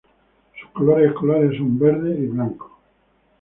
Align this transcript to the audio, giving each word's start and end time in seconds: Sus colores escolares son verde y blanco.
Sus 0.59 0.71
colores 0.71 1.09
escolares 1.11 1.55
son 1.59 1.77
verde 1.77 2.09
y 2.19 2.25
blanco. 2.25 2.71